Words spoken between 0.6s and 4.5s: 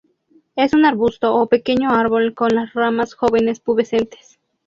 un arbusto o pequeño árbol con las ramas jóvenes pubescentes.